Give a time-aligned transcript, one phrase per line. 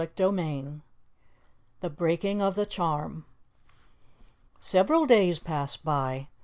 [0.03, 0.67] CHAPTER IX
[1.81, 3.23] THE BREAKING OF THE CHARM
[4.59, 6.27] Several days passed by.